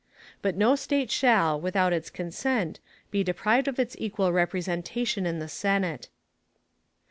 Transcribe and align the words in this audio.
But_ 0.43 0.55
no 0.55 0.75
State 0.75 1.11
shall, 1.11 1.61
without 1.61 1.93
its 1.93 2.09
consent, 2.09 2.79
be 3.11 3.23
deprived 3.23 3.67
of 3.67 3.77
its 3.77 3.95
equal 3.99 4.31
representation 4.33 5.27
in 5.27 5.37
the 5.37 5.47
Senate. 5.47 6.09